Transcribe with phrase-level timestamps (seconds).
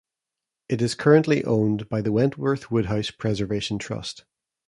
[0.67, 4.25] It is currently owned by the Wentworth Woodhouse Preservation Trust.